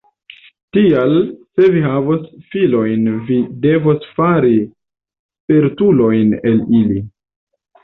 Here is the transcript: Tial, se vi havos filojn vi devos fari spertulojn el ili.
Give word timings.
Tial, 0.77 1.11
se 1.59 1.67
vi 1.75 1.83
havos 1.87 2.23
filojn 2.55 3.05
vi 3.29 3.37
devos 3.67 4.09
fari 4.17 4.51
spertulojn 4.65 6.35
el 6.53 6.61
ili. 6.83 7.01